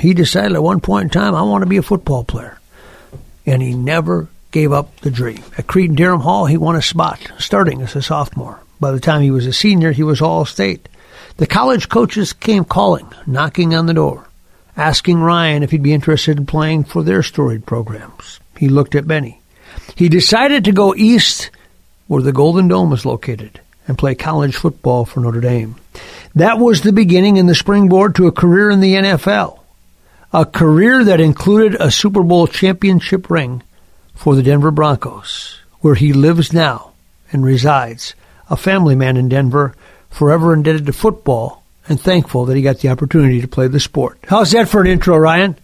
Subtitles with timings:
[0.00, 2.58] He decided at one point in time, I want to be a football player.
[3.46, 5.42] And he never gave up the dream.
[5.58, 8.60] At Cretin-Derham Hall, he won a spot, starting as a sophomore.
[8.80, 10.88] By the time he was a senior, he was all state.
[11.36, 14.28] The college coaches came calling, knocking on the door,
[14.76, 18.40] asking Ryan if he'd be interested in playing for their storied programs.
[18.58, 19.40] He looked at many.
[19.96, 21.50] He decided to go east,
[22.06, 25.76] where the Golden Dome is located, and play college football for Notre Dame.
[26.34, 29.58] That was the beginning and the springboard to a career in the NFL.
[30.34, 33.62] A career that included a Super Bowl championship ring
[34.16, 36.90] for the Denver Broncos, where he lives now
[37.30, 38.16] and resides,
[38.50, 39.76] a family man in Denver,
[40.10, 44.18] forever indebted to football and thankful that he got the opportunity to play the sport.
[44.26, 45.56] How's that for an intro, Ryan?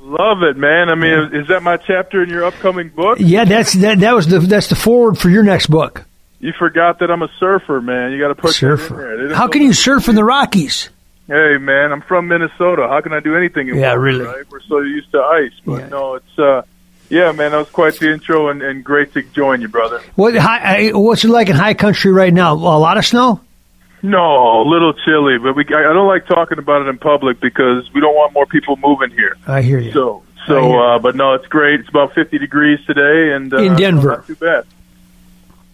[0.00, 0.88] Love it, man.
[0.88, 3.18] I mean, is that my chapter in your upcoming book?
[3.20, 4.00] Yeah, that's that.
[4.00, 6.04] That was the that's the forward for your next book.
[6.40, 8.10] You forgot that I'm a surfer, man.
[8.10, 9.32] You got to put surfer.
[9.32, 10.88] How can you surf in the Rockies?
[11.28, 12.88] Hey, man, I'm from Minnesota.
[12.88, 13.68] How can I do anything?
[13.68, 14.24] In yeah, water, really.
[14.24, 14.50] Right?
[14.50, 15.88] We're so used to ice, but Yeah.
[15.88, 16.62] no, it's uh,
[17.10, 17.50] yeah, man.
[17.52, 20.00] That was quite the intro, and, and great to join you, brother.
[20.14, 22.54] What high, what's it like in high country right now?
[22.54, 23.42] A lot of snow.
[24.02, 27.40] No, a little chilly, but we I I don't like talking about it in public
[27.40, 29.36] because we don't want more people moving here.
[29.46, 29.92] I hear you.
[29.92, 31.80] So, so, uh, but no, it's great.
[31.80, 34.08] It's about 50 degrees today, and uh, In Denver.
[34.08, 34.64] Not too bad.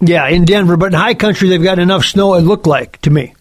[0.00, 2.34] Yeah, in Denver, but in high country they've got enough snow.
[2.34, 3.34] It looked like to me.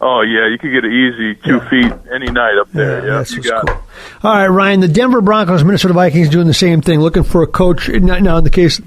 [0.00, 3.04] Oh yeah, you could get an easy two feet any night up there.
[3.04, 3.76] Yeah, that's you got cool.
[3.76, 3.82] it.
[4.22, 4.80] All right, Ryan.
[4.80, 7.88] The Denver Broncos, Minnesota Vikings doing the same thing, looking for a coach.
[7.88, 8.80] Now, now in the case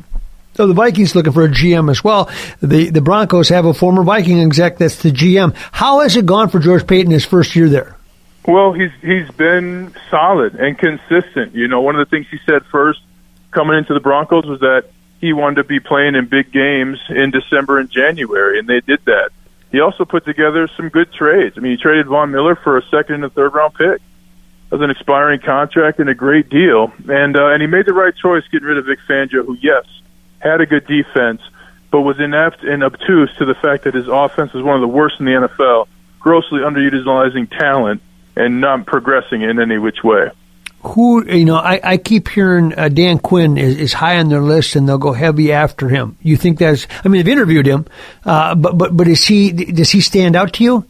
[0.57, 2.29] of the Vikings, looking for a GM as well.
[2.61, 5.53] The the Broncos have a former Viking exec that's the GM.
[5.71, 7.97] How has it gone for George Paton his first year there?
[8.45, 11.53] Well, he's he's been solid and consistent.
[11.55, 13.01] You know, one of the things he said first
[13.51, 14.85] coming into the Broncos was that
[15.19, 18.99] he wanted to be playing in big games in December and January, and they did
[19.05, 19.31] that.
[19.71, 21.57] He also put together some good trades.
[21.57, 24.01] I mean, he traded Von Miller for a second and a third round pick
[24.71, 28.15] as an expiring contract and a great deal, and uh, and he made the right
[28.15, 29.85] choice getting rid of Vic Fangio, who yes
[30.39, 31.41] had a good defense,
[31.91, 34.87] but was inept and obtuse to the fact that his offense is one of the
[34.87, 35.87] worst in the NFL,
[36.19, 38.01] grossly underutilizing talent
[38.35, 40.31] and not progressing in any which way.
[40.83, 41.57] Who you know?
[41.57, 44.97] I, I keep hearing uh, Dan Quinn is, is high on their list, and they'll
[44.97, 46.17] go heavy after him.
[46.21, 46.87] You think that's?
[47.03, 47.85] I mean, they've interviewed him,
[48.25, 49.51] uh, but but but is he?
[49.51, 50.85] Does he stand out to you?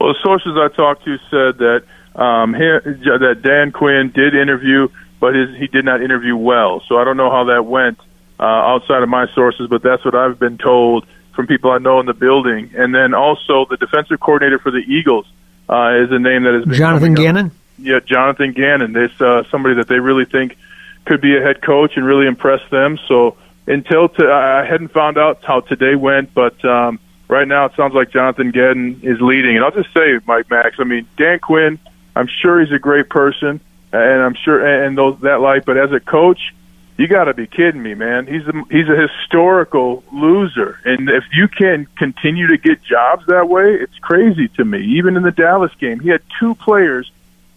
[0.00, 1.84] Well, the sources I talked to said that
[2.20, 4.88] um, he, that Dan Quinn did interview,
[5.20, 6.82] but his, he did not interview well.
[6.88, 7.98] So I don't know how that went
[8.40, 11.06] uh, outside of my sources, but that's what I've been told
[11.36, 12.72] from people I know in the building.
[12.76, 15.26] And then also the defensive coordinator for the Eagles
[15.68, 17.46] uh, is a name that has been Jonathan Gannon.
[17.46, 17.52] up.
[17.78, 18.92] Yeah, Jonathan Gannon.
[18.92, 20.56] This uh, somebody that they really think
[21.04, 22.98] could be a head coach and really impress them.
[23.08, 27.72] So until to, I hadn't found out how today went, but um, right now it
[27.76, 29.56] sounds like Jonathan Gannon is leading.
[29.56, 30.76] And I'll just say, Mike Max.
[30.78, 31.78] I mean, Dan Quinn.
[32.14, 33.60] I'm sure he's a great person,
[33.92, 35.64] and I'm sure and those that light.
[35.64, 36.52] But as a coach,
[36.98, 38.26] you got to be kidding me, man.
[38.26, 43.48] He's a, he's a historical loser, and if you can continue to get jobs that
[43.48, 44.84] way, it's crazy to me.
[44.98, 47.10] Even in the Dallas game, he had two players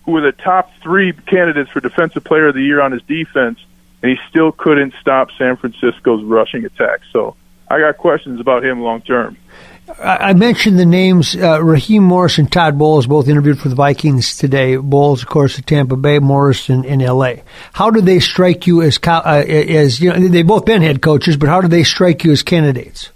[0.05, 3.59] who were the top three candidates for Defensive Player of the Year on his defense,
[4.01, 7.01] and he still couldn't stop San Francisco's rushing attack.
[7.11, 7.35] So
[7.67, 9.38] I got questions about him long term.
[10.01, 14.35] I mentioned the names uh, Raheem Morris and Todd Bowles, both interviewed for the Vikings
[14.35, 14.77] today.
[14.77, 17.44] Bowles, of course, at Tampa Bay, Morris in, in L.A.
[17.71, 20.27] How do they strike you as co- uh, as you know?
[20.27, 23.11] They've both been head coaches, but how do they strike you as candidates?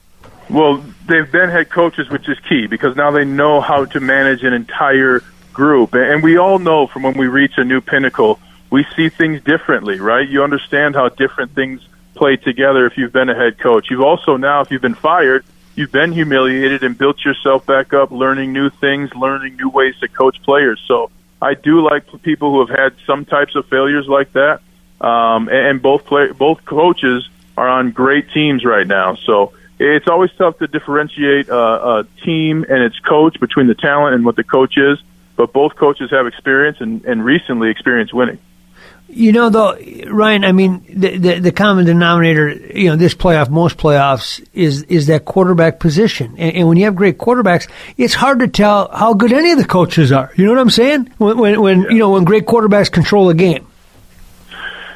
[0.48, 4.44] Well, they've been head coaches, which is key because now they know how to manage
[4.44, 5.24] an entire
[5.60, 5.94] group.
[5.94, 8.40] And we all know from when we reach a new pinnacle,
[8.70, 10.28] we see things differently, right?
[10.28, 11.86] You understand how different things
[12.16, 13.90] play together if you've been a head coach.
[13.90, 15.44] You've also now, if you've been fired,
[15.76, 20.08] you've been humiliated and built yourself back up, learning new things, learning new ways to
[20.08, 20.82] coach players.
[20.88, 21.12] So
[21.42, 24.62] I do like people who have had some types of failures like that.
[25.02, 27.28] Um, and, both play, both coaches
[27.58, 29.16] are on great teams right now.
[29.16, 34.16] So it's always tough to differentiate uh, a team and its coach between the talent
[34.16, 34.98] and what the coach is.
[35.40, 38.40] But both coaches have experience and, and recently experienced winning.
[39.08, 39.78] You know, though,
[40.08, 40.44] Ryan.
[40.44, 45.08] I mean, the, the, the common denominator, you know, this playoff, most playoffs, is is
[45.08, 46.36] that quarterback position.
[46.38, 49.58] And, and, when you have great quarterbacks, it's hard to tell how good any of
[49.58, 50.30] the coaches are.
[50.36, 51.10] You know what I'm saying?
[51.18, 51.90] When when, when yeah.
[51.92, 53.66] you know when great quarterbacks control a game.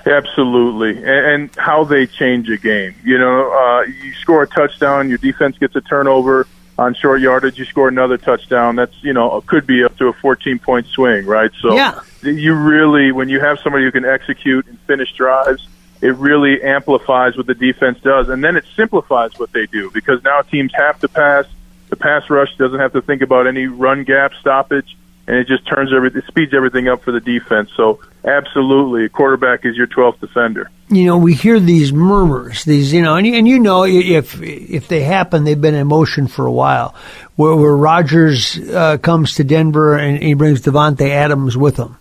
[0.06, 2.96] Absolutely, and, and how they change a game.
[3.06, 7.58] You know, uh, you score a touchdown, your defense gets a turnover on short yardage,
[7.60, 8.76] you score another touchdown.
[8.76, 11.52] That's you know could be up to a 14 point swing, right?
[11.62, 12.02] So yeah.
[12.22, 15.68] you really, when you have somebody who can execute and finish drives,
[16.02, 20.24] it really amplifies what the defense does, and then it simplifies what they do because
[20.24, 21.46] now teams have to pass.
[21.90, 24.98] The pass rush doesn't have to think about any run gap stoppage
[25.28, 27.70] and it just turns every it speeds everything up for the defense.
[27.76, 30.70] So absolutely, a quarterback is your 12th defender.
[30.90, 34.42] You know, we hear these murmurs, these you know, and you, and you know if
[34.42, 36.96] if they happen, they've been in motion for a while.
[37.36, 41.98] Where, where Rodgers uh, comes to Denver and he brings Davante Adams with him.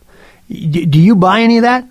[0.48, 1.88] D- do you buy any of that?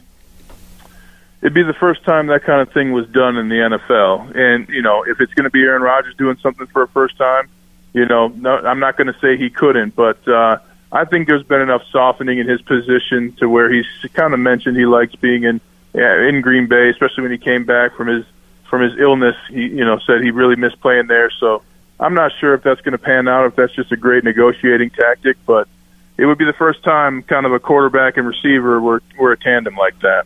[1.41, 4.69] It'd be the first time that kind of thing was done in the NFL, and
[4.69, 7.49] you know, if it's going to be Aaron Rodgers doing something for a first time,
[7.93, 10.27] you know, no, I'm not going to say he couldn't, but.
[10.27, 10.57] uh
[10.91, 14.75] I think there's been enough softening in his position to where he's kind of mentioned
[14.75, 15.61] he likes being in
[15.93, 18.25] yeah, in Green Bay, especially when he came back from his
[18.69, 19.35] from his illness.
[19.49, 21.29] He you know said he really missed playing there.
[21.39, 21.63] So
[21.99, 23.45] I'm not sure if that's going to pan out.
[23.45, 25.67] If that's just a great negotiating tactic, but
[26.17, 29.37] it would be the first time kind of a quarterback and receiver were were a
[29.37, 30.25] tandem like that.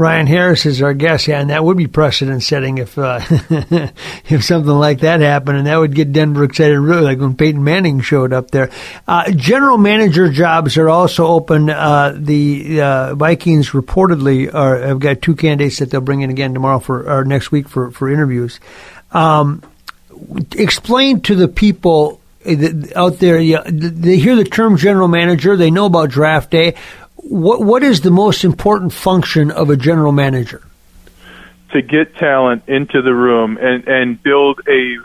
[0.00, 3.20] Ryan Harris is our guest, yeah, and that would be precedent setting if uh,
[4.28, 7.62] if something like that happened, and that would get Denver excited, really, like when Peyton
[7.62, 8.70] Manning showed up there.
[9.06, 11.68] Uh, general manager jobs are also open.
[11.68, 16.54] Uh, the uh, Vikings reportedly are, have got two candidates that they'll bring in again
[16.54, 18.58] tomorrow for or next week for for interviews.
[19.12, 19.62] Um,
[20.56, 22.20] explain to the people
[22.96, 26.74] out there, they hear the term general manager, they know about draft day
[27.30, 30.62] what what is the most important function of a general manager?
[31.72, 34.96] To get talent into the room and and build a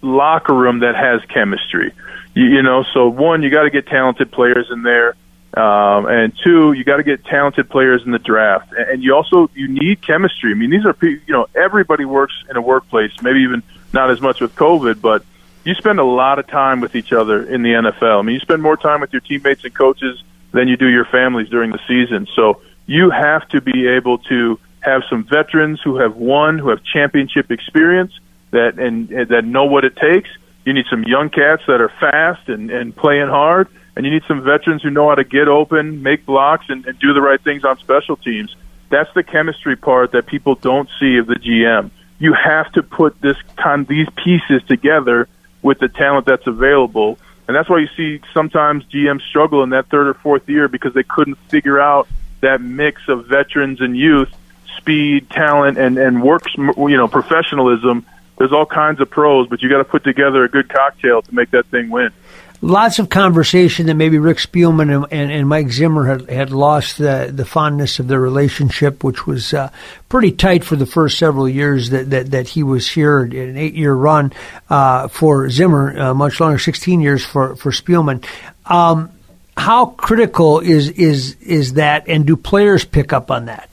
[0.00, 1.92] locker room that has chemistry.
[2.32, 5.16] You, you know, so one, you got to get talented players in there,
[5.52, 9.50] um, and two, you got to get talented players in the draft, and you also
[9.54, 10.52] you need chemistry.
[10.52, 13.62] I mean, these are you know everybody works in a workplace, maybe even
[13.92, 15.26] not as much with COVID, but
[15.64, 18.20] you spend a lot of time with each other in the NFL.
[18.20, 20.22] I mean, you spend more time with your teammates and coaches
[20.52, 22.26] than you do your families during the season.
[22.34, 26.82] So you have to be able to have some veterans who have won, who have
[26.82, 28.12] championship experience
[28.50, 30.28] that and, that know what it takes.
[30.64, 34.24] You need some young cats that are fast and, and playing hard, and you need
[34.26, 37.40] some veterans who know how to get open, make blocks, and, and do the right
[37.40, 38.54] things on special teams.
[38.88, 41.90] That's the chemistry part that people don't see of the GM.
[42.18, 45.28] You have to put this con- these pieces together
[45.62, 47.18] with the talent that's available
[47.50, 50.94] and that's why you see sometimes GMs struggle in that third or fourth year because
[50.94, 52.06] they couldn't figure out
[52.42, 54.32] that mix of veterans and youth,
[54.76, 58.06] speed, talent, and and works you know professionalism.
[58.38, 61.34] There's all kinds of pros, but you got to put together a good cocktail to
[61.34, 62.12] make that thing win
[62.62, 66.98] lots of conversation that maybe Rick Spielman and, and, and, Mike Zimmer had, had lost
[66.98, 69.70] the, the fondness of their relationship, which was uh,
[70.08, 73.74] pretty tight for the first several years that, that, that he was here, an eight
[73.74, 74.32] year run
[74.68, 78.24] uh, for Zimmer, uh, much longer, 16 years for, for Spielman.
[78.66, 79.10] Um,
[79.56, 83.68] how critical is, is, is that, and do players pick up on that?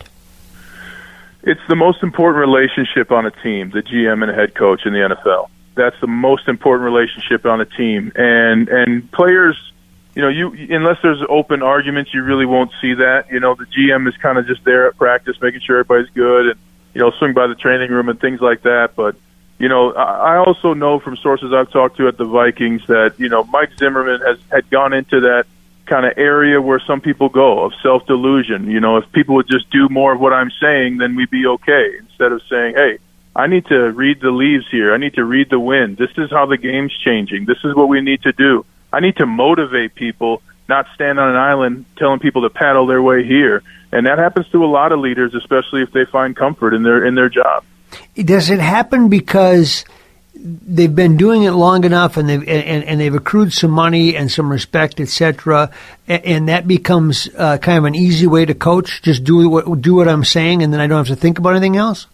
[1.43, 4.99] It's the most important relationship on a team, the GM and head coach in the
[4.99, 8.11] NFL that's the most important relationship on a team.
[8.15, 9.55] And and players,
[10.15, 13.31] you know, you unless there's open arguments, you really won't see that.
[13.31, 16.47] You know, the GM is kind of just there at practice, making sure everybody's good,
[16.47, 16.59] and
[16.93, 18.95] you know, swing by the training room and things like that.
[18.95, 19.15] But
[19.59, 23.29] you know, I also know from sources I've talked to at the Vikings that you
[23.29, 25.45] know Mike Zimmerman has had gone into that
[25.85, 28.69] kind of area where some people go of self delusion.
[28.69, 31.45] You know, if people would just do more of what I'm saying, then we'd be
[31.45, 31.97] okay.
[31.99, 32.99] Instead of saying, hey
[33.37, 34.95] I need to read the leaves here.
[34.95, 35.95] I need to read the wind.
[35.95, 37.45] This is how the game's changing.
[37.45, 38.65] This is what we need to do.
[38.91, 43.01] I need to motivate people, not stand on an island telling people to paddle their
[43.01, 43.61] way here.
[43.91, 47.05] And that happens to a lot of leaders, especially if they find comfort in their
[47.05, 47.63] in their job.
[48.15, 49.85] Does it happen because
[50.33, 54.31] they've been doing it long enough and they've and, and they've accrued some money and
[54.31, 55.71] some respect, etc.,
[56.07, 59.03] and, and that becomes uh, kind of an easy way to coach?
[59.03, 61.51] Just do what do what I'm saying, and then I don't have to think about
[61.51, 62.07] anything else.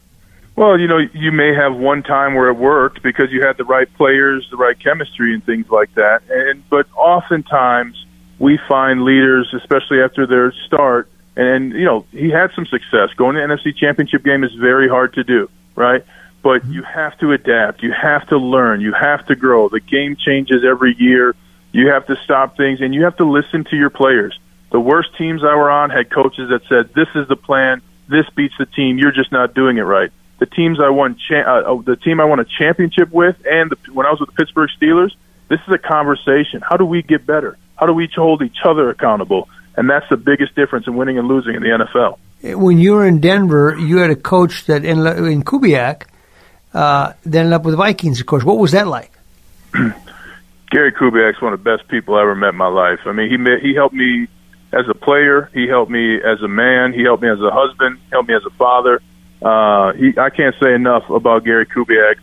[0.55, 3.63] Well, you know, you may have one time where it worked because you had the
[3.63, 6.21] right players, the right chemistry, and things like that.
[6.29, 8.05] And but oftentimes
[8.37, 13.09] we find leaders, especially after their start, and you know, he had some success.
[13.15, 16.05] Going to NFC Championship game is very hard to do, right?
[16.43, 16.73] But mm-hmm.
[16.73, 17.81] you have to adapt.
[17.81, 18.79] You have to learn.
[18.81, 19.69] You have to grow.
[19.69, 21.35] The game changes every year.
[21.71, 24.39] You have to stop things, and you have to listen to your players.
[24.69, 27.81] The worst teams I were on had coaches that said, "This is the plan.
[28.07, 28.99] This beats the team.
[28.99, 30.11] You're just not doing it right."
[30.43, 33.71] The teams I won, cha- uh, oh, the team I won a championship with, and
[33.71, 35.11] the, when I was with the Pittsburgh Steelers,
[35.47, 36.61] this is a conversation.
[36.61, 37.57] How do we get better?
[37.77, 39.47] How do we hold each other accountable?
[39.77, 42.17] And that's the biggest difference in winning and losing in the NFL.
[42.59, 46.07] When you were in Denver, you had a coach that in, in Kubiak
[46.73, 48.43] uh, that ended up with the Vikings, of course.
[48.43, 49.13] What was that like?
[50.71, 52.99] Gary Kubiak's one of the best people I ever met in my life.
[53.05, 54.27] I mean, he met, he helped me
[54.73, 55.49] as a player.
[55.53, 56.91] He helped me as a man.
[56.91, 58.01] He helped me as a husband.
[58.11, 59.01] Helped me as a father.
[59.43, 62.15] Uh, he, I can't say enough about Gary Kubiak.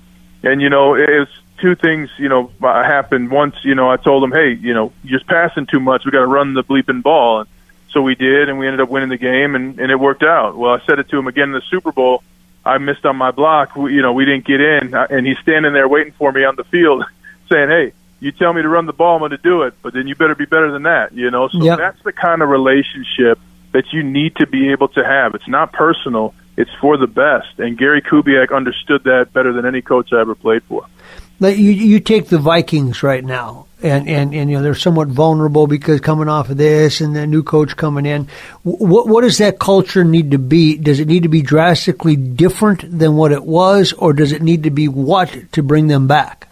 [0.43, 1.29] And you know, it was
[1.61, 2.11] two things.
[2.19, 3.57] You know, happened once.
[3.63, 6.05] You know, I told him, hey, you know, you're just passing too much.
[6.05, 7.41] We got to run the bleeping ball.
[7.41, 7.49] And
[7.91, 10.57] so we did, and we ended up winning the game, and, and it worked out.
[10.57, 12.23] Well, I said it to him again in the Super Bowl.
[12.65, 13.75] I missed on my block.
[13.77, 16.57] We, you know, we didn't get in, and he's standing there waiting for me on
[16.57, 17.05] the field,
[17.51, 19.93] saying, "Hey, you tell me to run the ball, I'm going to do it, but
[19.93, 21.79] then you better be better than that." You know, so Yep.
[21.79, 23.39] that's the kind of relationship
[23.73, 25.35] that you need to be able to have.
[25.35, 27.59] It's not personal; it's for the best.
[27.59, 30.87] And Gary Kubiak understood that better than any coach I ever played for.
[31.41, 35.09] Like you, you take the Vikings right now, and, and, and you know they're somewhat
[35.09, 38.29] vulnerable because coming off of this and the new coach coming in.
[38.63, 40.77] What what does that culture need to be?
[40.77, 44.65] Does it need to be drastically different than what it was, or does it need
[44.65, 46.50] to be what to bring them back?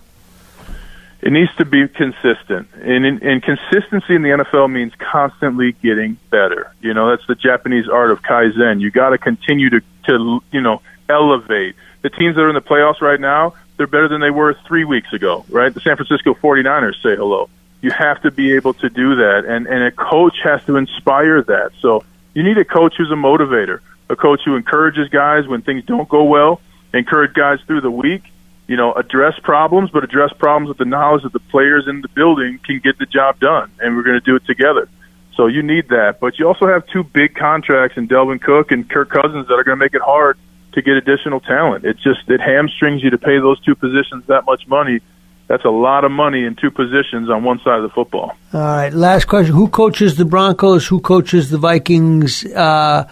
[1.20, 6.16] It needs to be consistent, and, and, and consistency in the NFL means constantly getting
[6.30, 6.72] better.
[6.80, 8.80] You know, that's the Japanese art of kaizen.
[8.80, 11.74] You got to continue to to you know elevate.
[12.02, 14.84] The teams that are in the playoffs right now, they're better than they were three
[14.84, 15.44] weeks ago.
[15.48, 15.74] Right?
[15.74, 17.50] The San Francisco 49ers say hello.
[17.80, 21.42] You have to be able to do that, and and a coach has to inspire
[21.42, 21.72] that.
[21.80, 25.84] So you need a coach who's a motivator, a coach who encourages guys when things
[25.84, 26.60] don't go well,
[26.94, 28.22] encourage guys through the week
[28.68, 32.08] you know, address problems, but address problems with the knowledge that the players in the
[32.08, 34.88] building can get the job done, and we're going to do it together.
[35.34, 38.88] So you need that, but you also have two big contracts in Dalvin Cook and
[38.88, 40.36] Kirk Cousins that are going to make it hard
[40.72, 41.84] to get additional talent.
[41.84, 45.00] It just it hamstrings you to pay those two positions that much money.
[45.46, 48.36] That's a lot of money in two positions on one side of the football.
[48.52, 50.86] All right, last question: Who coaches the Broncos?
[50.88, 53.08] Who coaches the Vikings uh,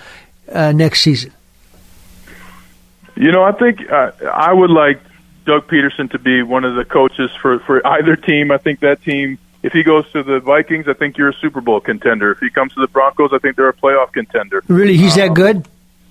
[0.52, 1.32] uh, next season?
[3.14, 5.00] You know, I think uh, I would like
[5.46, 8.50] Doug Pederson to be one of the coaches for for either team.
[8.50, 11.60] I think that team, if he goes to the Vikings, I think you're a Super
[11.60, 12.32] Bowl contender.
[12.32, 14.62] If he comes to the Broncos, I think they're a playoff contender.
[14.68, 15.66] Really, he's that good?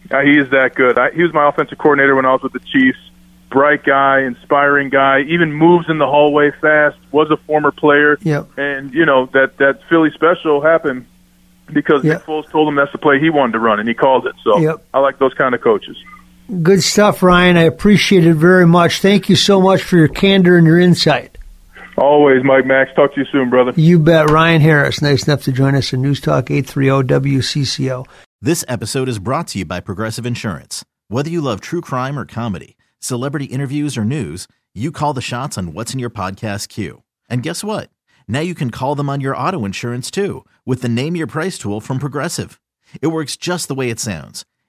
[0.10, 0.98] Uh, he is that good.
[0.98, 2.98] I, he was my offensive coordinator when I was with the Chiefs.
[3.50, 5.22] Bright guy, inspiring guy.
[5.22, 6.98] Even moves in the hallway fast.
[7.12, 8.18] Was a former player.
[8.22, 8.58] Yep.
[8.58, 11.06] And you know that that Philly special happened
[11.72, 12.14] because Yep.
[12.20, 14.36] Nick Foles told him that's the play he wanted to run, and he called it.
[14.44, 14.86] So Yep.
[14.94, 15.98] I like those kind of coaches.
[16.62, 17.58] Good stuff, Ryan.
[17.58, 19.02] I appreciate it very much.
[19.02, 21.38] Thank you so much for your candor and your insight.
[21.98, 22.92] Always, Mike Max.
[22.96, 23.72] Talk to you soon, brother.
[23.76, 24.30] You bet.
[24.30, 28.06] Ryan Harris, nice enough to join us in News Talk 830 WCCO.
[28.42, 30.86] This episode is brought to you by Progressive Insurance.
[31.08, 35.58] Whether you love true crime or comedy, celebrity interviews or news, you call the shots
[35.58, 37.02] on what's in your podcast queue.
[37.30, 37.90] And guess what?
[38.28, 41.58] Now you can call them on your auto insurance too with the Name Your Price
[41.58, 42.60] tool from Progressive.
[43.02, 44.46] It works just the way it sounds.